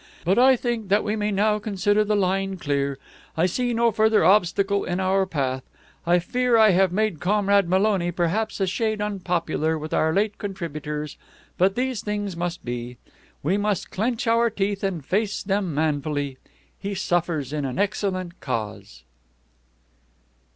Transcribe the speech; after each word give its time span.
"But 0.25 0.39
I 0.39 0.55
think 0.55 0.89
that 0.89 1.03
we 1.03 1.15
may 1.15 1.29
now 1.29 1.59
consider 1.59 2.03
the 2.03 2.15
line 2.15 2.57
clear. 2.57 2.97
I 3.37 3.45
see 3.45 3.71
no 3.71 3.91
further 3.91 4.25
obstacle 4.25 4.83
in 4.83 4.99
our 4.99 5.27
path. 5.27 5.61
I 6.07 6.17
fear 6.17 6.57
I 6.57 6.71
have 6.71 6.91
made 6.91 7.19
Comrade 7.19 7.69
Maloney 7.69 8.09
perhaps 8.11 8.59
a 8.59 8.65
shade 8.65 8.99
unpopular 8.99 9.77
with 9.77 9.93
our 9.93 10.11
late 10.11 10.39
contributors, 10.39 11.17
but 11.55 11.75
these 11.75 12.01
things 12.01 12.35
must 12.35 12.65
be. 12.65 12.97
We 13.43 13.57
must 13.57 13.91
clench 13.91 14.25
our 14.25 14.49
teeth 14.49 14.83
and 14.83 15.05
face 15.05 15.43
them 15.43 15.75
manfully. 15.75 16.39
He 16.79 16.95
suffers 16.95 17.53
in 17.53 17.63
an 17.63 17.77
excellent 17.77 18.39
cause." 18.39 19.03